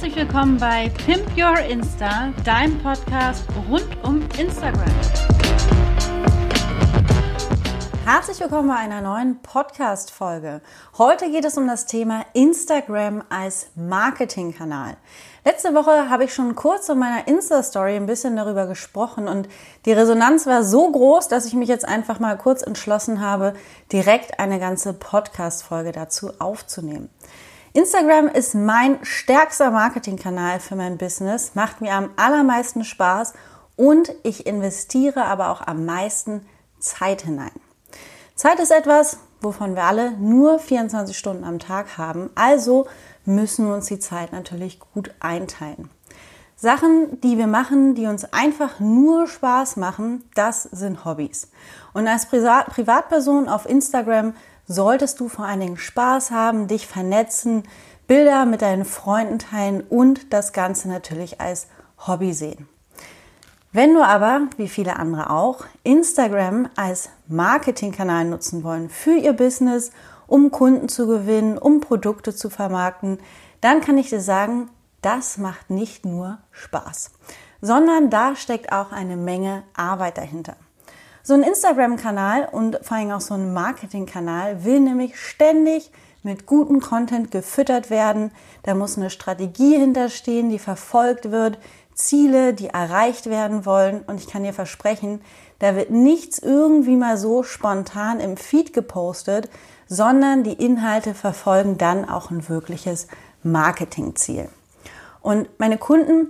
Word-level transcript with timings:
Herzlich 0.00 0.16
willkommen 0.16 0.56
bei 0.56 0.88
Pimp 1.04 1.26
Your 1.36 1.58
Insta, 1.58 2.32
deinem 2.42 2.78
Podcast 2.82 3.44
rund 3.68 3.86
um 4.02 4.22
Instagram. 4.38 4.90
Herzlich 8.06 8.40
willkommen 8.40 8.68
bei 8.68 8.76
einer 8.76 9.02
neuen 9.02 9.42
Podcast-Folge. 9.42 10.62
Heute 10.96 11.30
geht 11.30 11.44
es 11.44 11.58
um 11.58 11.66
das 11.66 11.84
Thema 11.84 12.24
Instagram 12.32 13.22
als 13.28 13.72
Marketingkanal. 13.74 14.96
Letzte 15.44 15.74
Woche 15.74 16.08
habe 16.08 16.24
ich 16.24 16.32
schon 16.32 16.54
kurz 16.54 16.88
in 16.88 16.98
meiner 16.98 17.28
Insta-Story 17.28 17.96
ein 17.96 18.06
bisschen 18.06 18.36
darüber 18.36 18.66
gesprochen 18.66 19.28
und 19.28 19.50
die 19.84 19.92
Resonanz 19.92 20.46
war 20.46 20.64
so 20.64 20.90
groß, 20.90 21.28
dass 21.28 21.44
ich 21.44 21.52
mich 21.52 21.68
jetzt 21.68 21.86
einfach 21.86 22.20
mal 22.20 22.38
kurz 22.38 22.62
entschlossen 22.62 23.20
habe, 23.20 23.52
direkt 23.92 24.40
eine 24.40 24.58
ganze 24.58 24.94
Podcast-Folge 24.94 25.92
dazu 25.92 26.30
aufzunehmen. 26.38 27.10
Instagram 27.72 28.26
ist 28.26 28.56
mein 28.56 28.98
stärkster 29.04 29.70
Marketingkanal 29.70 30.58
für 30.58 30.74
mein 30.74 30.98
Business, 30.98 31.52
macht 31.54 31.80
mir 31.80 31.94
am 31.94 32.10
allermeisten 32.16 32.82
Spaß 32.82 33.32
und 33.76 34.12
ich 34.24 34.44
investiere 34.44 35.24
aber 35.24 35.50
auch 35.50 35.64
am 35.64 35.86
meisten 35.86 36.44
Zeit 36.80 37.22
hinein. 37.22 37.52
Zeit 38.34 38.58
ist 38.58 38.72
etwas, 38.72 39.18
wovon 39.40 39.76
wir 39.76 39.84
alle 39.84 40.10
nur 40.12 40.58
24 40.58 41.16
Stunden 41.16 41.44
am 41.44 41.60
Tag 41.60 41.96
haben, 41.96 42.30
also 42.34 42.88
müssen 43.24 43.68
wir 43.68 43.74
uns 43.74 43.86
die 43.86 44.00
Zeit 44.00 44.32
natürlich 44.32 44.80
gut 44.80 45.14
einteilen. 45.20 45.90
Sachen, 46.56 47.20
die 47.20 47.38
wir 47.38 47.46
machen, 47.46 47.94
die 47.94 48.06
uns 48.06 48.24
einfach 48.32 48.80
nur 48.80 49.28
Spaß 49.28 49.76
machen, 49.76 50.28
das 50.34 50.64
sind 50.64 51.04
Hobbys. 51.04 51.48
Und 51.92 52.08
als 52.08 52.26
Privatperson 52.26 53.48
auf 53.48 53.64
Instagram 53.64 54.34
solltest 54.70 55.18
du 55.18 55.28
vor 55.28 55.46
allen 55.46 55.60
Dingen 55.60 55.76
Spaß 55.76 56.30
haben, 56.30 56.68
dich 56.68 56.86
vernetzen, 56.86 57.64
Bilder 58.06 58.44
mit 58.44 58.62
deinen 58.62 58.84
Freunden 58.84 59.40
teilen 59.40 59.82
und 59.82 60.32
das 60.32 60.52
Ganze 60.52 60.88
natürlich 60.88 61.40
als 61.40 61.66
Hobby 62.06 62.32
sehen. 62.32 62.68
Wenn 63.72 63.94
du 63.94 64.04
aber, 64.04 64.42
wie 64.56 64.68
viele 64.68 64.96
andere 64.96 65.30
auch, 65.30 65.64
Instagram 65.82 66.68
als 66.76 67.08
Marketingkanal 67.26 68.24
nutzen 68.24 68.62
wollen 68.62 68.90
für 68.90 69.14
ihr 69.16 69.32
Business, 69.32 69.90
um 70.28 70.52
Kunden 70.52 70.88
zu 70.88 71.08
gewinnen, 71.08 71.58
um 71.58 71.80
Produkte 71.80 72.34
zu 72.34 72.48
vermarkten, 72.48 73.18
dann 73.60 73.80
kann 73.80 73.98
ich 73.98 74.10
dir 74.10 74.20
sagen, 74.20 74.70
das 75.02 75.36
macht 75.36 75.68
nicht 75.70 76.04
nur 76.04 76.38
Spaß, 76.52 77.10
sondern 77.60 78.08
da 78.08 78.36
steckt 78.36 78.72
auch 78.72 78.92
eine 78.92 79.16
Menge 79.16 79.64
Arbeit 79.74 80.18
dahinter. 80.18 80.54
So 81.22 81.34
ein 81.34 81.42
Instagram-Kanal 81.42 82.48
und 82.50 82.78
vor 82.82 82.96
allem 82.96 83.10
auch 83.10 83.20
so 83.20 83.34
ein 83.34 83.52
Marketing-Kanal 83.52 84.64
will 84.64 84.80
nämlich 84.80 85.18
ständig 85.18 85.90
mit 86.22 86.46
gutem 86.46 86.80
Content 86.80 87.30
gefüttert 87.30 87.90
werden. 87.90 88.30
Da 88.62 88.74
muss 88.74 88.96
eine 88.96 89.10
Strategie 89.10 89.76
hinterstehen, 89.76 90.48
die 90.50 90.58
verfolgt 90.58 91.30
wird, 91.30 91.58
Ziele, 91.94 92.54
die 92.54 92.68
erreicht 92.68 93.26
werden 93.28 93.66
wollen. 93.66 94.02
Und 94.06 94.20
ich 94.20 94.28
kann 94.28 94.44
dir 94.44 94.54
versprechen, 94.54 95.20
da 95.58 95.76
wird 95.76 95.90
nichts 95.90 96.38
irgendwie 96.38 96.96
mal 96.96 97.18
so 97.18 97.42
spontan 97.42 98.18
im 98.20 98.38
Feed 98.38 98.72
gepostet, 98.72 99.50
sondern 99.88 100.42
die 100.42 100.54
Inhalte 100.54 101.14
verfolgen 101.14 101.76
dann 101.76 102.08
auch 102.08 102.30
ein 102.30 102.48
wirkliches 102.48 103.08
Marketingziel. 103.42 104.48
Und 105.20 105.48
meine 105.58 105.76
Kunden, 105.76 106.28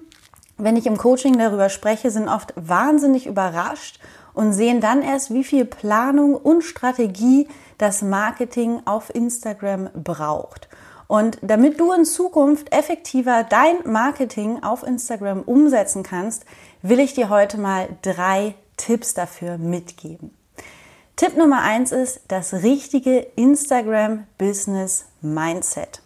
wenn 0.56 0.76
ich 0.76 0.86
im 0.86 0.98
Coaching 0.98 1.38
darüber 1.38 1.68
spreche, 1.68 2.10
sind 2.10 2.28
oft 2.28 2.52
wahnsinnig 2.56 3.26
überrascht 3.26 4.00
und 4.34 4.52
sehen 4.52 4.80
dann 4.80 5.02
erst, 5.02 5.32
wie 5.32 5.44
viel 5.44 5.64
Planung 5.64 6.34
und 6.34 6.62
Strategie 6.62 7.48
das 7.78 8.02
Marketing 8.02 8.80
auf 8.84 9.14
Instagram 9.14 9.90
braucht. 9.94 10.68
Und 11.06 11.38
damit 11.42 11.80
du 11.80 11.92
in 11.92 12.04
Zukunft 12.04 12.72
effektiver 12.72 13.44
dein 13.48 13.78
Marketing 13.84 14.62
auf 14.62 14.84
Instagram 14.84 15.42
umsetzen 15.42 16.04
kannst, 16.04 16.44
will 16.82 17.00
ich 17.00 17.14
dir 17.14 17.28
heute 17.28 17.58
mal 17.58 17.88
drei 18.02 18.54
Tipps 18.76 19.14
dafür 19.14 19.58
mitgeben. 19.58 20.30
Tipp 21.16 21.36
Nummer 21.36 21.62
eins 21.62 21.92
ist 21.92 22.20
das 22.28 22.54
richtige 22.54 23.18
Instagram 23.36 24.26
Business 24.38 25.06
Mindset. 25.20 26.00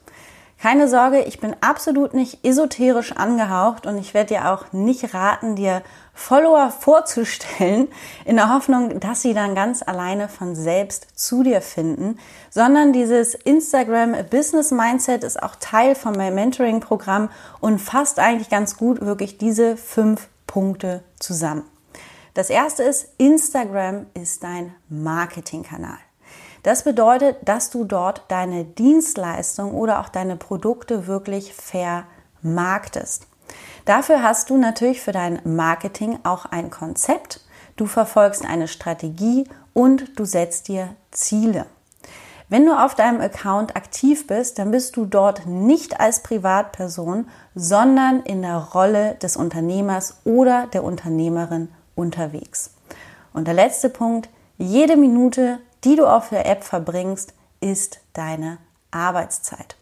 Keine 0.58 0.88
Sorge, 0.88 1.20
ich 1.24 1.38
bin 1.38 1.54
absolut 1.60 2.14
nicht 2.14 2.42
esoterisch 2.42 3.12
angehaucht 3.12 3.86
und 3.86 3.98
ich 3.98 4.14
werde 4.14 4.34
dir 4.34 4.50
auch 4.50 4.72
nicht 4.72 5.12
raten, 5.12 5.56
dir 5.56 5.82
Follower 6.14 6.70
vorzustellen, 6.70 7.88
in 8.24 8.36
der 8.36 8.54
Hoffnung, 8.54 9.00
dass 9.00 9.22
sie 9.22 9.34
dann 9.34 9.54
ganz 9.54 9.82
alleine 9.82 10.28
von 10.28 10.54
selbst 10.54 11.18
zu 11.18 11.42
dir 11.42 11.60
finden, 11.60 12.18
sondern 12.50 12.92
dieses 12.92 13.34
Instagram 13.34 14.14
Business 14.30 14.70
Mindset 14.70 15.24
ist 15.24 15.42
auch 15.42 15.56
Teil 15.56 15.94
von 15.94 16.16
meinem 16.16 16.36
Mentoring-Programm 16.36 17.30
und 17.60 17.80
fasst 17.80 18.20
eigentlich 18.20 18.48
ganz 18.48 18.76
gut 18.76 19.00
wirklich 19.00 19.38
diese 19.38 19.76
fünf 19.76 20.28
Punkte 20.46 21.02
zusammen. 21.18 21.64
Das 22.34 22.48
erste 22.48 22.82
ist, 22.84 23.08
Instagram 23.18 24.06
ist 24.14 24.42
dein 24.42 24.74
Marketingkanal. 24.88 25.98
Das 26.62 26.82
bedeutet, 26.82 27.36
dass 27.44 27.70
du 27.70 27.84
dort 27.84 28.22
deine 28.28 28.64
Dienstleistung 28.64 29.72
oder 29.74 30.00
auch 30.00 30.08
deine 30.08 30.36
Produkte 30.36 31.06
wirklich 31.06 31.54
vermarktest. 31.54 33.26
Dafür 33.84 34.22
hast 34.22 34.48
du 34.48 34.56
natürlich 34.56 35.00
für 35.00 35.12
dein 35.12 35.40
Marketing 35.44 36.18
auch 36.24 36.46
ein 36.46 36.70
Konzept, 36.70 37.40
du 37.76 37.86
verfolgst 37.86 38.44
eine 38.44 38.68
Strategie 38.68 39.44
und 39.74 40.18
du 40.18 40.24
setzt 40.24 40.68
dir 40.68 40.96
Ziele. 41.10 41.66
Wenn 42.48 42.66
du 42.66 42.72
auf 42.72 42.94
deinem 42.94 43.20
Account 43.20 43.74
aktiv 43.74 44.26
bist, 44.26 44.58
dann 44.58 44.70
bist 44.70 44.96
du 44.96 45.06
dort 45.06 45.46
nicht 45.46 45.98
als 46.00 46.22
Privatperson, 46.22 47.28
sondern 47.54 48.20
in 48.20 48.42
der 48.42 48.58
Rolle 48.58 49.16
des 49.16 49.36
Unternehmers 49.36 50.20
oder 50.24 50.66
der 50.72 50.84
Unternehmerin 50.84 51.68
unterwegs. 51.94 52.74
Und 53.32 53.48
der 53.48 53.54
letzte 53.54 53.88
Punkt, 53.88 54.28
jede 54.56 54.96
Minute, 54.96 55.58
die 55.84 55.96
du 55.96 56.06
auf 56.06 56.28
der 56.28 56.46
App 56.46 56.64
verbringst, 56.64 57.34
ist 57.60 58.00
deine 58.12 58.58
Arbeitszeit. 58.90 59.76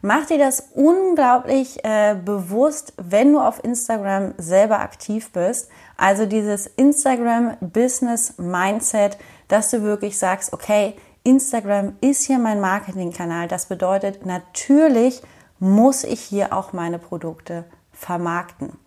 Mach 0.00 0.26
dir 0.26 0.38
das 0.38 0.70
unglaublich 0.74 1.84
äh, 1.84 2.14
bewusst, 2.14 2.92
wenn 2.96 3.32
du 3.32 3.40
auf 3.40 3.62
Instagram 3.64 4.34
selber 4.38 4.80
aktiv 4.80 5.32
bist. 5.32 5.68
Also 5.96 6.26
dieses 6.26 6.66
Instagram 6.66 7.56
Business 7.60 8.34
Mindset, 8.38 9.18
dass 9.48 9.70
du 9.70 9.82
wirklich 9.82 10.18
sagst, 10.18 10.52
okay, 10.52 10.94
Instagram 11.24 11.96
ist 12.00 12.24
hier 12.24 12.38
mein 12.38 12.60
Marketingkanal. 12.60 13.48
Das 13.48 13.66
bedeutet, 13.66 14.24
natürlich 14.24 15.20
muss 15.58 16.04
ich 16.04 16.20
hier 16.20 16.52
auch 16.52 16.72
meine 16.72 16.98
Produkte 16.98 17.64
vermarkten. 17.92 18.78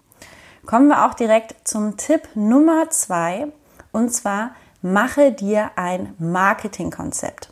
Kommen 0.65 0.87
wir 0.87 1.05
auch 1.05 1.13
direkt 1.13 1.67
zum 1.67 1.97
Tipp 1.97 2.29
Nummer 2.35 2.89
zwei. 2.89 3.47
Und 3.91 4.13
zwar 4.13 4.51
mache 4.81 5.31
dir 5.31 5.71
ein 5.75 6.15
Marketingkonzept. 6.17 7.51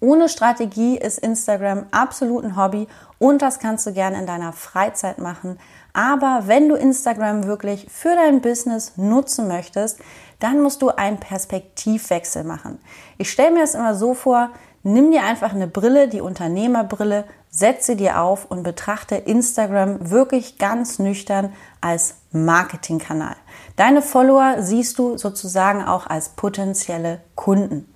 Ohne 0.00 0.28
Strategie 0.28 0.98
ist 0.98 1.18
Instagram 1.18 1.86
absolut 1.90 2.44
ein 2.44 2.56
Hobby 2.56 2.86
und 3.18 3.40
das 3.40 3.58
kannst 3.58 3.86
du 3.86 3.92
gerne 3.92 4.18
in 4.18 4.26
deiner 4.26 4.52
Freizeit 4.52 5.18
machen. 5.18 5.58
Aber 5.92 6.42
wenn 6.46 6.68
du 6.68 6.74
Instagram 6.74 7.46
wirklich 7.46 7.86
für 7.90 8.14
dein 8.14 8.40
Business 8.40 8.92
nutzen 8.96 9.48
möchtest, 9.48 9.98
dann 10.40 10.60
musst 10.60 10.82
du 10.82 10.90
einen 10.90 11.18
Perspektivwechsel 11.18 12.44
machen. 12.44 12.78
Ich 13.16 13.30
stelle 13.30 13.52
mir 13.52 13.62
es 13.62 13.74
immer 13.74 13.94
so 13.94 14.12
vor, 14.12 14.50
nimm 14.82 15.10
dir 15.10 15.22
einfach 15.22 15.54
eine 15.54 15.68
Brille, 15.68 16.08
die 16.08 16.20
Unternehmerbrille, 16.20 17.24
setze 17.48 17.94
dir 17.94 18.20
auf 18.20 18.44
und 18.50 18.64
betrachte 18.64 19.14
Instagram 19.14 20.10
wirklich 20.10 20.58
ganz 20.58 20.98
nüchtern 20.98 21.52
als 21.80 22.16
Marketingkanal. 22.32 23.36
Deine 23.76 24.02
Follower 24.02 24.56
siehst 24.58 24.98
du 24.98 25.16
sozusagen 25.16 25.84
auch 25.84 26.06
als 26.06 26.30
potenzielle 26.30 27.20
Kunden. 27.36 27.88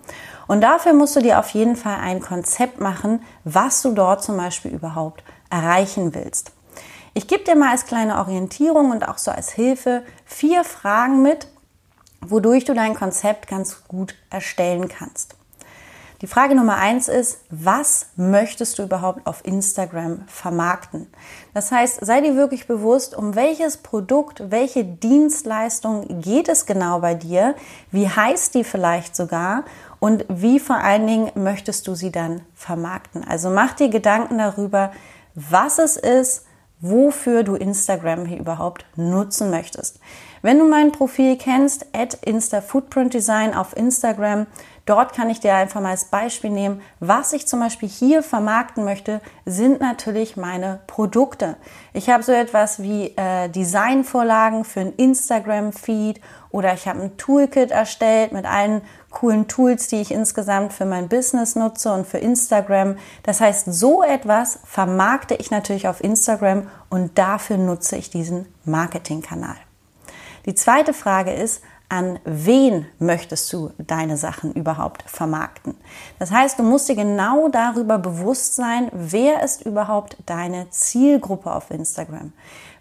Und 0.49 0.63
dafür 0.63 0.95
musst 0.95 1.15
du 1.15 1.21
dir 1.21 1.39
auf 1.39 1.51
jeden 1.51 1.77
Fall 1.77 1.99
ein 2.01 2.21
Konzept 2.21 2.81
machen, 2.81 3.23
was 3.45 3.83
du 3.83 3.93
dort 3.93 4.25
zum 4.25 4.37
Beispiel 4.37 4.73
überhaupt 4.73 5.23
erreichen 5.51 6.15
willst. 6.15 6.53
Ich 7.15 7.29
gebe 7.29 7.45
dir 7.45 7.55
mal 7.55 7.71
als 7.71 7.87
kleine 7.87 8.19
Orientierung 8.19 8.91
und 8.91 9.07
auch 9.07 9.19
so 9.19 9.31
als 9.31 9.51
Hilfe 9.53 10.03
vier 10.25 10.65
Fragen 10.65 11.23
mit, 11.23 11.49
wodurch 12.21 12.65
du 12.65 12.75
dein 12.75 12.95
Konzept 12.95 13.47
ganz 13.47 13.85
gut 13.87 14.15
erstellen 14.31 14.89
kannst. 14.89 15.38
Die 16.21 16.27
Frage 16.27 16.57
Nummer 16.57 16.79
eins 16.79 17.07
ist, 17.07 17.43
was 17.49 18.07
möchtest 18.17 18.77
du 18.77 18.83
überhaupt 18.83 19.25
auf 19.25 19.45
Instagram 19.45 20.25
vermarkten? 20.27 21.07
Das 21.55 21.71
heißt, 21.71 22.05
sei 22.05 22.21
dir 22.21 22.35
wirklich 22.35 22.67
bewusst, 22.67 23.17
um 23.17 23.37
welches 23.37 23.77
Produkt, 23.77 24.51
welche 24.51 24.85
Dienstleistung 24.85 26.21
geht 26.21 26.49
es 26.49 26.67
genau 26.67 26.99
bei 26.99 27.15
dir? 27.15 27.55
Wie 27.93 28.09
heißt 28.09 28.57
die 28.57 28.65
vielleicht 28.65 29.15
sogar? 29.15 29.63
Und 30.01 30.25
wie 30.29 30.59
vor 30.59 30.79
allen 30.79 31.07
Dingen 31.07 31.31
möchtest 31.37 31.87
du 31.87 31.95
sie 31.95 32.11
dann 32.11 32.41
vermarkten? 32.53 33.23
Also 33.23 33.51
mach 33.51 33.75
dir 33.75 33.89
Gedanken 33.89 34.39
darüber, 34.39 34.91
was 35.37 35.79
es 35.79 35.97
ist, 35.97 36.47
wofür 36.81 37.45
du 37.45 37.55
Instagram 37.55 38.27
hier 38.27 38.41
überhaupt 38.41 38.85
nutzen 38.97 39.51
möchtest. 39.51 40.01
Wenn 40.43 40.59
du 40.59 40.69
mein 40.69 40.91
Profil 40.91 41.37
kennst, 41.37 41.87
at 41.93 42.15
Insta 42.15 42.61
Footprint 42.61 43.15
Design 43.15 43.55
auf 43.55 43.77
Instagram, 43.77 44.47
Dort 44.89 45.13
kann 45.13 45.29
ich 45.29 45.39
dir 45.39 45.55
einfach 45.55 45.83
mal 45.83 45.91
als 45.91 46.07
Beispiel 46.07 46.49
nehmen, 46.49 46.81
was 46.99 47.35
ich 47.35 47.47
zum 47.47 47.61
Beispiel 47.61 47.91
hier 47.91 48.23
vermarkten 48.23 48.87
möchte, 48.87 49.21
sind 49.45 49.83
natürlich 49.83 50.39
meine 50.39 50.81
Produkte. 50.87 51.59
Ich 51.93 52.09
habe 52.09 52.23
so 52.23 52.33
etwas 52.33 52.83
wie 52.83 53.15
äh, 53.17 53.51
Designvorlagen 53.51 54.65
für 54.65 54.81
ein 54.81 54.95
Instagram-Feed 54.95 56.23
oder 56.49 56.73
ich 56.73 56.89
habe 56.89 57.03
ein 57.03 57.19
Toolkit 57.19 57.71
erstellt 57.71 58.33
mit 58.33 58.47
allen 58.47 58.81
coolen 59.11 59.47
Tools, 59.47 59.89
die 59.89 60.01
ich 60.01 60.11
insgesamt 60.11 60.73
für 60.73 60.87
mein 60.87 61.11
Business 61.11 61.55
nutze 61.55 61.93
und 61.93 62.07
für 62.07 62.17
Instagram. 62.17 62.97
Das 63.25 63.43
heißt, 63.43 63.71
so 63.71 64.03
etwas 64.03 64.59
vermarkte 64.65 65.35
ich 65.35 65.51
natürlich 65.51 65.87
auf 65.87 66.03
Instagram 66.03 66.67
und 66.89 67.19
dafür 67.19 67.59
nutze 67.59 67.97
ich 67.97 68.09
diesen 68.09 68.47
Marketingkanal. 68.65 69.57
Die 70.47 70.55
zweite 70.55 70.95
Frage 70.95 71.35
ist, 71.35 71.63
an 71.89 72.19
wen 72.25 72.87
möchtest 72.99 73.51
du 73.53 73.71
deine 73.79 74.17
Sachen 74.17 74.53
überhaupt 74.53 75.03
vermarkten? 75.09 75.75
Das 76.19 76.31
heißt, 76.31 76.59
du 76.59 76.63
musst 76.63 76.89
dir 76.89 76.97
genau 76.97 77.49
darüber 77.49 77.99
bewusst 77.99 78.57
sein, 78.57 78.91
wer 78.93 79.43
ist 79.43 79.65
überhaupt 79.65 80.19
deine 80.27 80.69
Zielgruppe 80.71 81.51
auf 81.51 81.71
Instagram. 81.71 82.33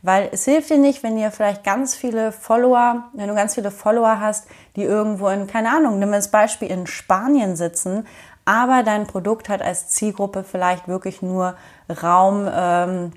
Weil 0.01 0.29
es 0.31 0.45
hilft 0.45 0.69
dir 0.69 0.77
nicht, 0.77 1.03
wenn 1.03 1.17
ihr 1.17 1.31
vielleicht 1.31 1.63
ganz 1.63 1.95
viele 1.95 2.31
Follower, 2.31 3.05
wenn 3.13 3.29
du 3.29 3.35
ganz 3.35 3.55
viele 3.55 3.71
Follower 3.71 4.19
hast, 4.19 4.45
die 4.75 4.83
irgendwo 4.83 5.29
in, 5.29 5.47
keine 5.47 5.71
Ahnung, 5.71 5.99
nimm 5.99 6.13
als 6.13 6.29
Beispiel 6.29 6.69
in 6.69 6.85
Spanien 6.85 7.55
sitzen, 7.55 8.05
aber 8.45 8.83
dein 8.83 9.07
Produkt 9.07 9.49
hat 9.49 9.61
als 9.61 9.89
Zielgruppe 9.89 10.43
vielleicht 10.43 10.87
wirklich 10.87 11.21
nur 11.21 11.55
Raum, 11.89 12.47
ähm, 12.53 13.11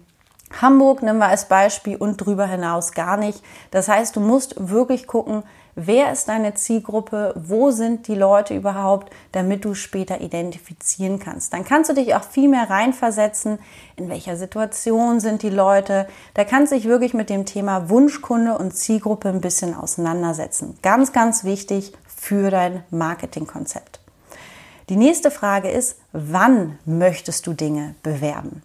Hamburg 0.61 1.03
nehmen 1.03 1.19
wir 1.19 1.29
als 1.29 1.47
Beispiel 1.47 1.97
und 1.97 2.21
darüber 2.21 2.47
hinaus 2.47 2.93
gar 2.93 3.17
nicht. 3.17 3.41
Das 3.71 3.89
heißt, 3.89 4.17
du 4.17 4.21
musst 4.21 4.57
wirklich 4.59 5.07
gucken, 5.07 5.45
wer 5.75 6.13
ist 6.13 6.29
deine 6.29 6.55
Zielgruppe, 6.55 7.35
wo 7.37 7.71
sind 7.71 8.09
die 8.09 8.15
Leute 8.15 8.55
überhaupt, 8.55 9.13
damit 9.33 9.65
du 9.65 9.75
später 9.75 10.21
identifizieren 10.21 11.19
kannst. 11.19 11.53
Dann 11.53 11.65
kannst 11.65 11.91
du 11.91 11.95
dich 11.95 12.15
auch 12.15 12.25
viel 12.25 12.49
mehr 12.49 12.69
reinversetzen, 12.69 13.59
in 13.97 14.09
welcher 14.09 14.37
Situation 14.37 15.21
sind 15.21 15.43
die 15.43 15.51
Leute. 15.51 16.07
Da 16.35 16.45
kannst 16.45 16.73
du 16.73 16.77
dich 16.77 16.87
wirklich 16.87 17.15
mit 17.15 17.31
dem 17.31 17.47
Thema 17.47 17.89
Wunschkunde 17.89 18.57
und 18.57 18.77
Zielgruppe 18.77 19.29
ein 19.29 19.41
bisschen 19.41 19.75
auseinandersetzen. 19.75 20.79
Ganz, 20.83 21.13
ganz 21.13 21.45
wichtig 21.45 21.93
für 22.07 22.51
dein 22.51 22.85
Marketingkonzept. 22.91 24.01
Die 24.89 24.97
nächste 24.97 25.31
Frage 25.31 25.71
ist, 25.71 25.99
wann 26.13 26.79
möchtest 26.85 27.47
du 27.47 27.53
Dinge 27.53 27.95
bewerben? 28.03 28.63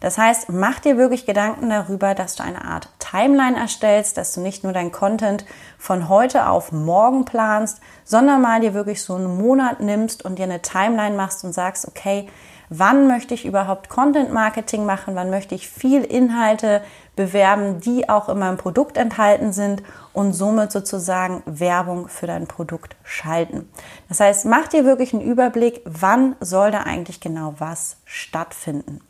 Das 0.00 0.18
heißt, 0.18 0.48
mach 0.50 0.78
dir 0.78 0.96
wirklich 0.96 1.26
Gedanken 1.26 1.70
darüber, 1.70 2.14
dass 2.14 2.36
du 2.36 2.42
eine 2.42 2.64
Art 2.64 2.88
Timeline 2.98 3.56
erstellst, 3.56 4.16
dass 4.16 4.32
du 4.32 4.40
nicht 4.40 4.64
nur 4.64 4.72
dein 4.72 4.92
Content 4.92 5.44
von 5.78 6.08
heute 6.08 6.48
auf 6.48 6.72
morgen 6.72 7.24
planst, 7.24 7.80
sondern 8.04 8.40
mal 8.40 8.60
dir 8.60 8.74
wirklich 8.74 9.02
so 9.02 9.14
einen 9.14 9.36
Monat 9.36 9.80
nimmst 9.80 10.24
und 10.24 10.38
dir 10.38 10.44
eine 10.44 10.62
Timeline 10.62 11.16
machst 11.16 11.44
und 11.44 11.52
sagst, 11.52 11.86
okay, 11.86 12.28
wann 12.70 13.08
möchte 13.08 13.34
ich 13.34 13.44
überhaupt 13.44 13.90
Content 13.90 14.32
Marketing 14.32 14.86
machen, 14.86 15.16
wann 15.16 15.28
möchte 15.28 15.54
ich 15.54 15.68
viel 15.68 16.02
Inhalte 16.02 16.82
bewerben, 17.16 17.80
die 17.80 18.08
auch 18.08 18.28
in 18.28 18.38
meinem 18.38 18.56
Produkt 18.56 18.96
enthalten 18.96 19.52
sind 19.52 19.82
und 20.12 20.32
somit 20.32 20.72
sozusagen 20.72 21.42
Werbung 21.44 22.08
für 22.08 22.26
dein 22.26 22.46
Produkt 22.46 22.96
schalten. 23.02 23.68
Das 24.08 24.20
heißt, 24.20 24.46
mach 24.46 24.68
dir 24.68 24.84
wirklich 24.84 25.12
einen 25.12 25.22
Überblick, 25.22 25.82
wann 25.84 26.36
soll 26.40 26.70
da 26.70 26.82
eigentlich 26.82 27.20
genau 27.20 27.54
was 27.58 27.96
stattfinden. 28.04 29.00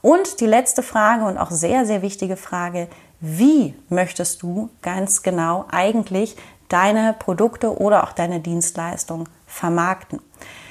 Und 0.00 0.40
die 0.40 0.46
letzte 0.46 0.82
Frage 0.82 1.24
und 1.24 1.38
auch 1.38 1.50
sehr, 1.50 1.84
sehr 1.86 2.02
wichtige 2.02 2.36
Frage, 2.36 2.88
wie 3.20 3.74
möchtest 3.88 4.42
du 4.42 4.70
ganz 4.80 5.22
genau 5.22 5.64
eigentlich 5.70 6.36
deine 6.68 7.14
Produkte 7.18 7.78
oder 7.78 8.04
auch 8.04 8.12
deine 8.12 8.40
Dienstleistung 8.40 9.28
vermarkten? 9.46 10.20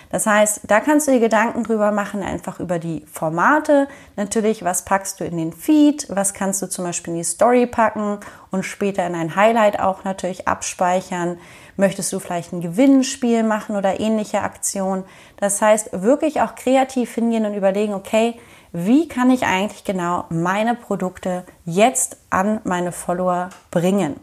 Das 0.09 0.25
heißt, 0.25 0.61
da 0.63 0.79
kannst 0.79 1.07
du 1.07 1.11
dir 1.11 1.19
Gedanken 1.19 1.63
drüber 1.63 1.91
machen, 1.91 2.23
einfach 2.23 2.61
über 2.61 2.79
die 2.79 3.05
Formate. 3.11 3.89
Natürlich, 4.15 4.63
was 4.63 4.85
packst 4.85 5.19
du 5.19 5.25
in 5.25 5.37
den 5.37 5.51
Feed, 5.51 6.07
was 6.09 6.33
kannst 6.33 6.61
du 6.61 6.69
zum 6.69 6.85
Beispiel 6.85 7.13
in 7.13 7.19
die 7.19 7.25
Story 7.25 7.67
packen 7.67 8.19
und 8.49 8.63
später 8.63 9.05
in 9.05 9.15
ein 9.15 9.35
Highlight 9.35 9.81
auch 9.81 10.05
natürlich 10.05 10.47
abspeichern. 10.47 11.37
Möchtest 11.75 12.13
du 12.13 12.19
vielleicht 12.19 12.53
ein 12.53 12.61
Gewinnspiel 12.61 13.43
machen 13.43 13.75
oder 13.75 13.99
ähnliche 13.99 14.41
Aktionen? 14.41 15.03
Das 15.37 15.61
heißt, 15.61 15.89
wirklich 16.01 16.39
auch 16.39 16.55
kreativ 16.55 17.13
hingehen 17.13 17.45
und 17.45 17.53
überlegen, 17.53 17.93
okay, 17.93 18.39
wie 18.71 19.07
kann 19.07 19.29
ich 19.29 19.45
eigentlich 19.45 19.83
genau 19.83 20.25
meine 20.29 20.75
Produkte 20.75 21.43
jetzt 21.65 22.17
an 22.29 22.61
meine 22.63 22.91
Follower 22.91 23.49
bringen. 23.71 24.19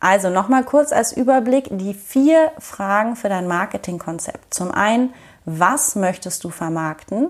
Also 0.00 0.28
nochmal 0.28 0.64
kurz 0.64 0.92
als 0.92 1.12
Überblick 1.12 1.68
die 1.70 1.94
vier 1.94 2.52
Fragen 2.58 3.16
für 3.16 3.28
dein 3.28 3.46
Marketingkonzept. 3.46 4.52
Zum 4.52 4.70
einen, 4.70 5.14
was 5.44 5.96
möchtest 5.96 6.44
du 6.44 6.50
vermarkten? 6.50 7.28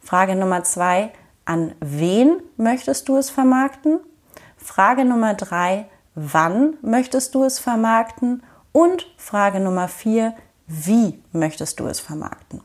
Frage 0.00 0.34
Nummer 0.34 0.64
zwei, 0.64 1.12
an 1.44 1.74
wen 1.80 2.42
möchtest 2.56 3.08
du 3.08 3.16
es 3.16 3.30
vermarkten? 3.30 4.00
Frage 4.56 5.04
Nummer 5.04 5.34
drei, 5.34 5.86
wann 6.16 6.74
möchtest 6.82 7.34
du 7.34 7.44
es 7.44 7.58
vermarkten? 7.58 8.42
Und 8.72 9.06
Frage 9.16 9.60
Nummer 9.60 9.86
vier, 9.86 10.34
wie 10.66 11.22
möchtest 11.32 11.78
du 11.78 11.86
es 11.86 12.00
vermarkten? 12.00 12.60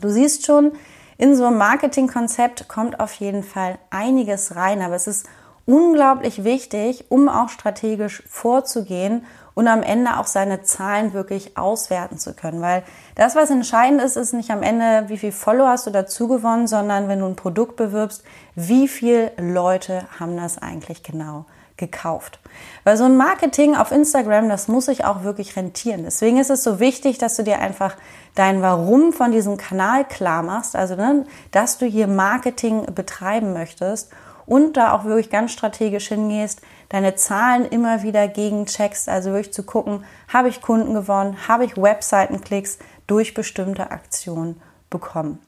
Du 0.00 0.08
siehst 0.08 0.46
schon, 0.46 0.72
in 1.18 1.36
so 1.36 1.44
einem 1.44 1.58
Marketingkonzept 1.58 2.68
kommt 2.68 3.00
auf 3.00 3.12
jeden 3.14 3.42
Fall 3.42 3.78
einiges 3.90 4.56
rein, 4.56 4.80
aber 4.80 4.94
es 4.94 5.06
ist 5.06 5.26
unglaublich 5.66 6.44
wichtig, 6.44 7.06
um 7.10 7.28
auch 7.28 7.50
strategisch 7.50 8.22
vorzugehen 8.26 9.26
und 9.54 9.66
am 9.66 9.82
Ende 9.82 10.16
auch 10.18 10.26
seine 10.26 10.62
Zahlen 10.62 11.12
wirklich 11.12 11.58
auswerten 11.58 12.18
zu 12.18 12.32
können. 12.32 12.62
Weil 12.62 12.84
das, 13.16 13.34
was 13.34 13.50
entscheidend 13.50 14.00
ist, 14.00 14.16
ist 14.16 14.32
nicht 14.32 14.50
am 14.50 14.62
Ende, 14.62 15.08
wie 15.08 15.18
viel 15.18 15.32
Follower 15.32 15.68
hast 15.68 15.86
du 15.86 15.90
dazu 15.90 16.28
gewonnen, 16.28 16.68
sondern 16.68 17.08
wenn 17.08 17.18
du 17.18 17.26
ein 17.26 17.36
Produkt 17.36 17.76
bewirbst, 17.76 18.22
wie 18.54 18.88
viele 18.88 19.32
Leute 19.36 20.06
haben 20.18 20.36
das 20.36 20.56
eigentlich 20.56 21.02
genau 21.02 21.44
gekauft. 21.78 22.38
Weil 22.84 22.96
so 22.96 23.04
ein 23.04 23.16
Marketing 23.16 23.74
auf 23.74 23.92
Instagram, 23.92 24.48
das 24.48 24.68
muss 24.68 24.86
sich 24.86 25.04
auch 25.04 25.22
wirklich 25.22 25.56
rentieren. 25.56 26.02
Deswegen 26.04 26.38
ist 26.38 26.50
es 26.50 26.62
so 26.62 26.80
wichtig, 26.80 27.18
dass 27.18 27.36
du 27.36 27.44
dir 27.44 27.60
einfach 27.60 27.96
dein 28.34 28.60
Warum 28.60 29.12
von 29.12 29.32
diesem 29.32 29.56
Kanal 29.56 30.04
klar 30.04 30.42
machst, 30.42 30.76
also 30.76 30.94
ne, 30.96 31.24
dass 31.50 31.78
du 31.78 31.86
hier 31.86 32.06
Marketing 32.06 32.86
betreiben 32.94 33.52
möchtest 33.52 34.10
und 34.44 34.76
da 34.76 34.92
auch 34.92 35.04
wirklich 35.04 35.30
ganz 35.30 35.52
strategisch 35.52 36.08
hingehst, 36.08 36.60
deine 36.88 37.14
Zahlen 37.14 37.66
immer 37.66 38.02
wieder 38.02 38.28
gegencheckst, 38.28 39.08
also 39.08 39.30
wirklich 39.30 39.52
zu 39.52 39.62
gucken, 39.62 40.04
habe 40.32 40.48
ich 40.48 40.62
Kunden 40.62 40.94
gewonnen, 40.94 41.36
habe 41.48 41.64
ich 41.64 41.76
Webseitenklicks 41.76 42.78
durch 43.06 43.34
bestimmte 43.34 43.90
Aktionen 43.90 44.60
bekommen. 44.90 45.38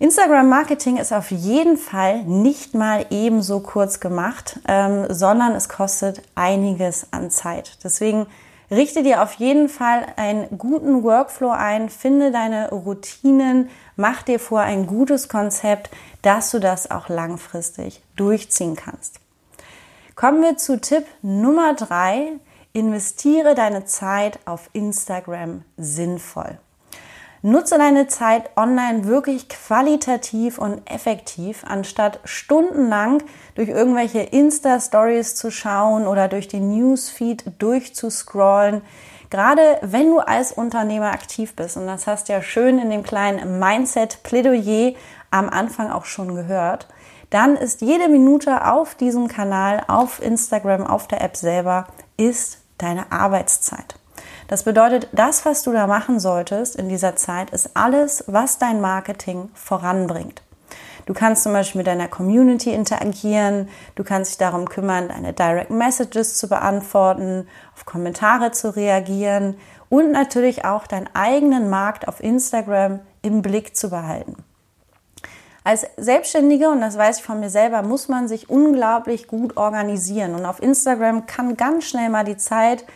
Instagram 0.00 0.48
Marketing 0.48 0.96
ist 0.96 1.12
auf 1.12 1.32
jeden 1.32 1.76
Fall 1.76 2.22
nicht 2.22 2.72
mal 2.72 3.06
ebenso 3.10 3.58
kurz 3.58 3.98
gemacht, 3.98 4.60
ähm, 4.68 5.06
sondern 5.08 5.56
es 5.56 5.68
kostet 5.68 6.22
einiges 6.36 7.08
an 7.12 7.32
Zeit. 7.32 7.78
Deswegen 7.82 8.28
richte 8.70 9.02
dir 9.02 9.24
auf 9.24 9.32
jeden 9.34 9.68
Fall 9.68 10.06
einen 10.14 10.56
guten 10.56 11.02
Workflow 11.02 11.50
ein, 11.50 11.88
finde 11.88 12.30
deine 12.30 12.70
Routinen, 12.70 13.70
mach 13.96 14.22
dir 14.22 14.38
vor 14.38 14.60
ein 14.60 14.86
gutes 14.86 15.28
Konzept, 15.28 15.90
dass 16.22 16.52
du 16.52 16.60
das 16.60 16.92
auch 16.92 17.08
langfristig 17.08 18.00
durchziehen 18.14 18.76
kannst. 18.76 19.18
Kommen 20.14 20.42
wir 20.42 20.56
zu 20.56 20.80
Tipp 20.80 21.06
Nummer 21.22 21.74
drei. 21.74 22.34
Investiere 22.72 23.56
deine 23.56 23.84
Zeit 23.84 24.38
auf 24.44 24.70
Instagram 24.74 25.64
sinnvoll. 25.76 26.58
Nutze 27.42 27.78
deine 27.78 28.08
Zeit 28.08 28.50
online 28.56 29.04
wirklich 29.04 29.48
qualitativ 29.48 30.58
und 30.58 30.82
effektiv, 30.90 31.64
anstatt 31.66 32.18
stundenlang 32.24 33.22
durch 33.54 33.68
irgendwelche 33.68 34.20
Insta-Stories 34.20 35.36
zu 35.36 35.50
schauen 35.52 36.06
oder 36.06 36.26
durch 36.26 36.48
den 36.48 36.76
Newsfeed 36.76 37.44
durchzuscrollen. 37.60 38.82
Gerade 39.30 39.78
wenn 39.82 40.08
du 40.08 40.18
als 40.18 40.52
Unternehmer 40.52 41.12
aktiv 41.12 41.54
bist, 41.54 41.76
und 41.76 41.86
das 41.86 42.06
hast 42.06 42.28
du 42.28 42.32
ja 42.32 42.42
schön 42.42 42.78
in 42.78 42.90
dem 42.90 43.02
kleinen 43.02 43.58
Mindset-Plädoyer 43.60 44.94
am 45.30 45.48
Anfang 45.48 45.90
auch 45.90 46.06
schon 46.06 46.34
gehört, 46.34 46.88
dann 47.30 47.56
ist 47.56 47.82
jede 47.82 48.08
Minute 48.08 48.66
auf 48.66 48.94
diesem 48.94 49.28
Kanal, 49.28 49.84
auf 49.86 50.22
Instagram, 50.22 50.86
auf 50.86 51.06
der 51.06 51.20
App 51.20 51.36
selber, 51.36 51.86
ist 52.16 52.58
deine 52.78 53.12
Arbeitszeit. 53.12 53.96
Das 54.48 54.62
bedeutet, 54.62 55.08
das, 55.12 55.44
was 55.44 55.62
du 55.62 55.72
da 55.72 55.86
machen 55.86 56.18
solltest 56.18 56.74
in 56.74 56.88
dieser 56.88 57.16
Zeit, 57.16 57.50
ist 57.50 57.70
alles, 57.74 58.24
was 58.26 58.58
dein 58.58 58.80
Marketing 58.80 59.50
voranbringt. 59.54 60.42
Du 61.04 61.14
kannst 61.14 61.42
zum 61.42 61.52
Beispiel 61.52 61.78
mit 61.78 61.86
deiner 61.86 62.08
Community 62.08 62.70
interagieren, 62.72 63.68
du 63.94 64.04
kannst 64.04 64.32
dich 64.32 64.38
darum 64.38 64.68
kümmern, 64.68 65.08
deine 65.08 65.32
Direct 65.32 65.70
Messages 65.70 66.36
zu 66.36 66.48
beantworten, 66.48 67.46
auf 67.74 67.84
Kommentare 67.84 68.50
zu 68.50 68.74
reagieren 68.74 69.56
und 69.90 70.12
natürlich 70.12 70.64
auch 70.64 70.86
deinen 70.86 71.08
eigenen 71.14 71.70
Markt 71.70 72.08
auf 72.08 72.22
Instagram 72.22 73.00
im 73.22 73.42
Blick 73.42 73.76
zu 73.76 73.90
behalten. 73.90 74.36
Als 75.64 75.86
Selbstständige, 75.98 76.70
und 76.70 76.80
das 76.80 76.96
weiß 76.96 77.18
ich 77.18 77.24
von 77.24 77.40
mir 77.40 77.50
selber, 77.50 77.82
muss 77.82 78.08
man 78.08 78.28
sich 78.28 78.48
unglaublich 78.48 79.28
gut 79.28 79.58
organisieren. 79.58 80.34
Und 80.34 80.46
auf 80.46 80.62
Instagram 80.62 81.26
kann 81.26 81.58
ganz 81.58 81.84
schnell 81.84 82.08
mal 82.08 82.24
die 82.24 82.38
Zeit 82.38 82.86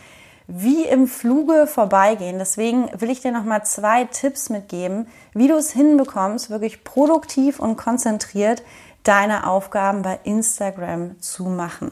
wie 0.47 0.83
im 0.83 1.07
Fluge 1.07 1.67
vorbeigehen. 1.67 2.39
Deswegen 2.39 2.89
will 2.99 3.09
ich 3.09 3.21
dir 3.21 3.31
nochmal 3.31 3.65
zwei 3.65 4.05
Tipps 4.05 4.49
mitgeben, 4.49 5.07
wie 5.33 5.47
du 5.47 5.55
es 5.55 5.71
hinbekommst, 5.71 6.49
wirklich 6.49 6.83
produktiv 6.83 7.59
und 7.59 7.77
konzentriert 7.77 8.63
deine 9.03 9.47
Aufgaben 9.47 10.01
bei 10.01 10.19
Instagram 10.23 11.19
zu 11.21 11.45
machen. 11.45 11.91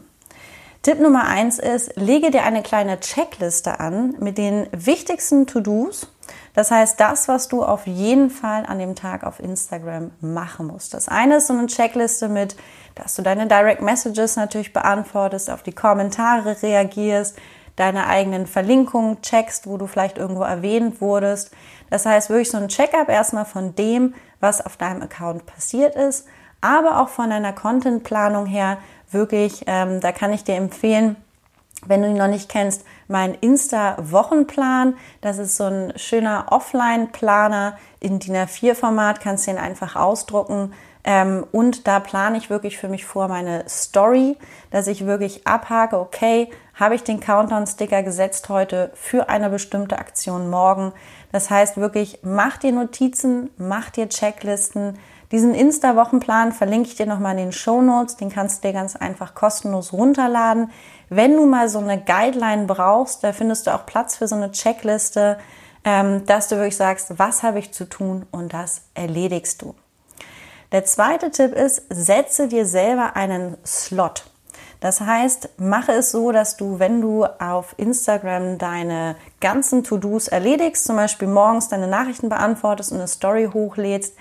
Tipp 0.82 1.00
Nummer 1.00 1.26
eins 1.26 1.60
ist, 1.60 1.96
lege 1.96 2.32
dir 2.32 2.44
eine 2.44 2.64
kleine 2.64 3.00
Checkliste 3.00 3.80
an 3.80 4.16
mit 4.20 4.40
den 4.40 4.68
wichtigsten 4.72 5.46
To-Dos. 5.46 6.08
Das 6.56 6.72
heißt, 6.72 7.00
das, 7.00 7.28
was 7.28 7.48
du 7.48 7.64
auf 7.64 7.86
jeden 7.86 8.32
Fall 8.32 8.66
an 8.66 8.80
dem 8.80 8.96
Tag 8.96 9.24
auf 9.24 9.40
Instagram 9.40 10.10
machen 10.22 10.68
musst. 10.68 10.96
Das 10.96 11.08
eine 11.08 11.38
ist 11.38 11.48
so 11.48 11.54
eine 11.54 11.68
Checkliste 11.68 12.30
mit, 12.30 12.56
dass 12.96 13.14
du 13.16 13.22
deine 13.22 13.46
Direct 13.46 13.82
Messages 13.82 14.38
natürlich 14.38 14.74
beantwortest, 14.74 15.52
auf 15.52 15.62
die 15.62 15.72
Kommentare 15.72 16.62
reagierst, 16.64 17.38
deine 17.76 18.08
eigenen 18.08 18.48
Verlinkungen 18.48 19.22
checkst, 19.22 19.68
wo 19.68 19.78
du 19.78 19.88
vielleicht 19.88 20.18
irgendwo 20.18 20.44
erwähnt 20.44 21.02
wurdest. 21.02 21.52
Das 21.90 22.06
heißt, 22.06 22.30
wirklich 22.30 22.50
so 22.52 22.58
ein 22.58 22.68
Checkup 22.68 23.10
erstmal 23.10 23.46
von 23.46 23.76
dem, 23.76 24.14
was 24.40 24.66
auf 24.66 24.78
deinem 24.78 25.02
Account 25.02 25.46
passiert 25.46 25.96
ist, 25.96 26.28
aber 26.62 27.02
auch 27.02 27.10
von 27.10 27.30
deiner 27.30 27.54
Contentplanung 27.54 28.46
her, 28.46 28.78
wirklich, 29.12 29.64
ähm, 29.68 30.00
da 30.00 30.12
kann 30.12 30.32
ich 30.32 30.44
dir 30.44 30.56
empfehlen, 30.56 31.16
wenn 31.86 32.02
du 32.02 32.10
ihn 32.10 32.18
noch 32.18 32.28
nicht 32.28 32.50
kennst, 32.50 32.86
mein 33.08 33.34
Insta-Wochenplan. 33.34 34.96
Das 35.22 35.40
ist 35.40 35.58
so 35.58 35.66
ein 35.66 35.94
schöner 35.96 36.46
Offline-Planer 36.50 37.78
in 38.00 38.20
DIN 38.20 38.36
A4-Format, 38.36 39.20
kannst 39.20 39.48
ihn 39.48 39.58
einfach 39.58 39.96
ausdrucken. 39.96 40.74
Ähm, 41.04 41.46
und 41.52 41.88
da 41.88 42.00
plane 42.00 42.38
ich 42.38 42.50
wirklich 42.50 42.78
für 42.78 42.88
mich 42.88 43.06
vor 43.06 43.28
meine 43.28 43.68
Story, 43.68 44.38
dass 44.70 44.88
ich 44.88 45.06
wirklich 45.06 45.48
abhake, 45.48 46.00
okay, 46.00 46.50
habe 46.76 46.96
ich 46.96 47.04
den 47.04 47.20
Countdown-Sticker 47.20 48.04
gesetzt 48.04 48.50
heute 48.50 48.92
für 48.94 49.30
eine 49.30 49.50
bestimmte 49.50 49.98
Aktion 49.98 50.50
morgen. 50.50 50.94
Das 51.32 51.50
heißt 51.50 51.78
wirklich, 51.78 52.20
mach 52.24 52.58
dir 52.58 52.72
Notizen, 52.72 53.50
mach 53.58 53.90
dir 53.90 54.10
Checklisten, 54.10 54.98
diesen 55.32 55.56
Insta-Wochenplan 55.56 56.52
verlinke 56.52 56.90
ich 56.90 56.96
dir 56.96 57.06
nochmal 57.06 57.32
in 57.34 57.46
den 57.46 57.52
Show 57.54 57.82
Notes. 57.82 58.18
Den 58.18 58.30
kannst 58.30 58.64
du 58.64 58.68
dir 58.68 58.74
ganz 58.74 58.98
einfach 58.98 59.34
kostenlos 59.34 59.94
runterladen. 59.94 60.72
Wenn 61.08 61.38
du 61.38 61.46
mal 61.46 61.70
so 61.70 61.80
eine 61.80 62.02
Guideline 62.02 62.66
brauchst, 62.66 63.24
da 63.24 63.32
findest 63.32 63.66
du 63.66 63.74
auch 63.74 63.86
Platz 63.86 64.18
für 64.18 64.28
so 64.28 64.36
eine 64.36 64.52
Checkliste, 64.52 65.38
ähm, 65.86 66.26
dass 66.26 66.50
du 66.50 66.58
wirklich 66.58 66.76
sagst, 66.76 67.18
was 67.18 67.44
habe 67.44 67.60
ich 67.60 67.72
zu 67.72 67.88
tun 67.88 68.26
und 68.32 68.54
das 68.54 68.82
erledigst 68.94 69.62
du. 69.62 69.74
Der 70.72 70.86
zweite 70.86 71.32
Tipp 71.32 71.54
ist, 71.54 71.84
setze 71.90 72.48
dir 72.48 72.66
selber 72.66 73.18
einen 73.18 73.58
Slot. 73.66 74.24
Das 74.80 75.02
heißt, 75.02 75.60
mache 75.60 75.92
es 75.92 76.12
so, 76.12 76.32
dass 76.32 76.56
du, 76.56 76.80
wenn 76.80 77.02
du 77.02 77.26
auf 77.26 77.76
Instagram 77.78 78.58
deine 78.58 79.16
ganzen 79.42 79.84
To-Dos 79.84 80.30
erledigst, 80.30 80.86
zum 80.86 80.96
Beispiel 80.96 81.28
morgens 81.28 81.68
deine 81.68 81.88
Nachrichten 81.88 82.30
beantwortest 82.30 82.92
und 82.92 83.00
eine 83.00 83.08
Story 83.10 83.50
hochlädst, 83.54 84.16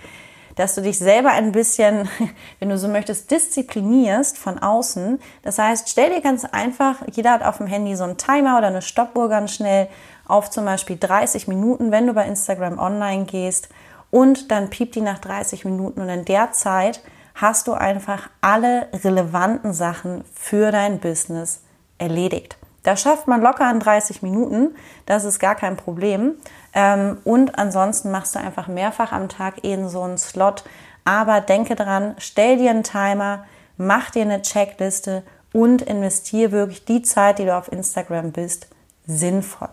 dass 0.57 0.75
du 0.75 0.83
dich 0.83 0.99
selber 0.99 1.30
ein 1.30 1.52
bisschen, 1.52 2.09
wenn 2.59 2.69
du 2.69 2.76
so 2.76 2.88
möchtest, 2.88 3.30
disziplinierst 3.30 4.37
von 4.37 4.59
außen. 4.59 5.21
Das 5.42 5.57
heißt, 5.59 5.88
stell 5.88 6.11
dir 6.11 6.21
ganz 6.21 6.45
einfach, 6.45 6.97
jeder 7.12 7.30
hat 7.30 7.45
auf 7.45 7.59
dem 7.59 7.69
Handy 7.69 7.95
so 7.95 8.04
einen 8.04 8.16
Timer 8.16 8.59
oder 8.59 8.66
eine 8.66 8.83
Stoppuhr 8.83 9.28
ganz 9.28 9.54
schnell 9.54 9.88
auf 10.26 10.50
zum 10.50 10.64
Beispiel 10.64 10.99
30 10.99 11.47
Minuten, 11.47 11.92
wenn 11.92 12.09
du 12.09 12.12
bei 12.12 12.26
Instagram 12.26 12.80
online 12.80 13.25
gehst 13.25 13.69
und 14.10 14.50
dann 14.50 14.70
piept 14.70 14.94
die 14.94 15.00
nach 15.00 15.18
30 15.18 15.64
Minuten 15.64 16.00
und 16.00 16.08
in 16.08 16.24
der 16.24 16.52
Zeit 16.52 17.00
hast 17.34 17.68
du 17.68 17.72
einfach 17.72 18.28
alle 18.40 18.88
relevanten 18.92 19.72
Sachen 19.72 20.24
für 20.34 20.70
dein 20.72 20.98
Business 20.98 21.62
erledigt. 21.98 22.56
Das 22.82 23.02
schafft 23.02 23.28
man 23.28 23.42
locker 23.42 23.70
in 23.70 23.80
30 23.80 24.22
Minuten, 24.22 24.74
das 25.06 25.24
ist 25.24 25.38
gar 25.38 25.54
kein 25.54 25.76
Problem. 25.76 26.34
Ähm, 26.72 27.18
und 27.24 27.58
ansonsten 27.58 28.10
machst 28.10 28.34
du 28.34 28.38
einfach 28.38 28.68
mehrfach 28.68 29.12
am 29.12 29.28
Tag 29.28 29.64
eben 29.64 29.88
so 29.88 30.02
einen 30.02 30.18
Slot. 30.18 30.64
Aber 31.04 31.40
denke 31.40 31.74
dran, 31.74 32.14
stell 32.18 32.56
dir 32.56 32.70
einen 32.70 32.82
Timer, 32.82 33.44
mach 33.76 34.10
dir 34.10 34.22
eine 34.22 34.42
Checkliste 34.42 35.22
und 35.52 35.82
investiere 35.82 36.52
wirklich 36.52 36.84
die 36.84 37.02
Zeit, 37.02 37.38
die 37.38 37.44
du 37.44 37.56
auf 37.56 37.70
Instagram 37.70 38.32
bist, 38.32 38.68
sinnvoll. 39.06 39.68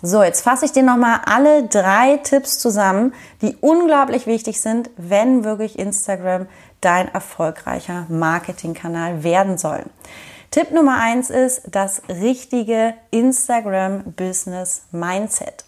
So, 0.00 0.22
jetzt 0.22 0.42
fasse 0.42 0.64
ich 0.64 0.72
dir 0.72 0.84
nochmal 0.84 1.20
alle 1.24 1.64
drei 1.64 2.18
Tipps 2.18 2.58
zusammen, 2.58 3.12
die 3.42 3.56
unglaublich 3.60 4.26
wichtig 4.26 4.60
sind, 4.60 4.90
wenn 4.96 5.42
wirklich 5.44 5.78
Instagram 5.78 6.46
dein 6.80 7.12
erfolgreicher 7.12 8.06
Marketingkanal 8.08 9.24
werden 9.24 9.58
soll. 9.58 9.84
Tipp 10.50 10.70
Nummer 10.70 10.98
eins 10.98 11.30
ist 11.30 11.62
das 11.70 12.02
richtige 12.08 12.94
Instagram 13.10 14.12
Business 14.12 14.82
Mindset. 14.92 15.64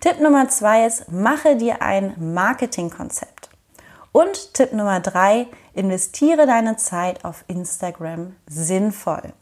Tipp 0.00 0.20
Nummer 0.20 0.48
zwei 0.48 0.86
ist, 0.86 1.12
mache 1.12 1.56
dir 1.56 1.82
ein 1.82 2.14
Marketingkonzept. 2.18 3.50
Und 4.12 4.54
Tipp 4.54 4.72
Nummer 4.72 5.00
drei, 5.00 5.46
investiere 5.74 6.46
deine 6.46 6.76
Zeit 6.76 7.24
auf 7.24 7.44
Instagram 7.48 8.34
sinnvoll. 8.48 9.34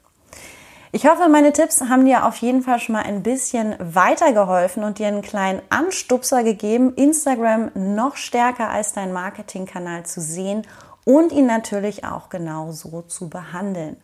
Ich 0.97 1.07
hoffe, 1.07 1.29
meine 1.29 1.53
Tipps 1.53 1.83
haben 1.83 2.07
dir 2.07 2.25
auf 2.25 2.37
jeden 2.39 2.63
Fall 2.63 2.79
schon 2.79 2.95
mal 2.95 3.03
ein 3.03 3.23
bisschen 3.23 3.77
weitergeholfen 3.79 4.83
und 4.83 4.99
dir 4.99 5.09
einen 5.09 5.21
kleinen 5.21 5.61
Anstupser 5.69 6.43
gegeben, 6.43 6.95
Instagram 6.95 7.71
noch 7.75 8.17
stärker 8.17 8.71
als 8.71 8.95
dein 8.95 9.13
Marketingkanal 9.13 10.07
zu 10.07 10.23
sehen 10.23 10.67
und 11.05 11.33
ihn 11.33 11.45
natürlich 11.45 12.07
auch 12.07 12.31
genau 12.31 12.73
so 12.73 13.03
zu 13.03 13.29
behandeln. 13.29 13.99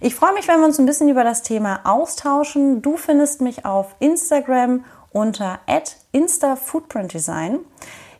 Ich 0.00 0.14
freue 0.14 0.32
mich, 0.32 0.48
wenn 0.48 0.60
wir 0.60 0.64
uns 0.64 0.78
ein 0.78 0.86
bisschen 0.86 1.10
über 1.10 1.24
das 1.24 1.42
Thema 1.42 1.80
austauschen. 1.84 2.80
Du 2.80 2.96
findest 2.96 3.42
mich 3.42 3.66
auf 3.66 3.94
Instagram 3.98 4.86
unter 5.12 5.58
@insta_footprintdesign. 6.14 7.58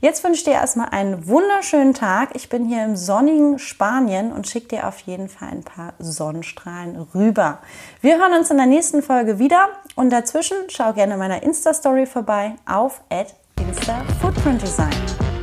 Jetzt 0.02 0.24
wünsche 0.24 0.38
ich 0.38 0.44
dir 0.44 0.54
erstmal 0.54 0.88
einen 0.88 1.28
wunderschönen 1.28 1.92
Tag. 1.92 2.30
Ich 2.34 2.48
bin 2.48 2.64
hier 2.64 2.82
im 2.84 2.96
sonnigen 2.96 3.58
Spanien 3.58 4.32
und 4.32 4.48
schicke 4.48 4.68
dir 4.68 4.88
auf 4.88 4.98
jeden 5.00 5.28
Fall 5.28 5.48
ein 5.48 5.62
paar 5.62 5.92
Sonnenstrahlen 5.98 7.06
rüber. 7.14 7.58
Wir 8.00 8.16
hören 8.16 8.32
uns 8.32 8.50
in 8.50 8.56
der 8.56 8.64
nächsten 8.64 9.02
Folge 9.02 9.38
wieder 9.38 9.68
und 9.96 10.08
dazwischen 10.08 10.56
schau 10.68 10.94
gerne 10.94 11.18
meiner 11.18 11.42
Insta-Story 11.42 12.06
vorbei 12.06 12.54
auf 12.64 13.02
@insta_footprintdesign. 13.10 15.39